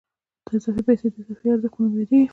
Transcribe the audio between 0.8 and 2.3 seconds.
پیسې د اضافي ارزښت په نوم یادېږي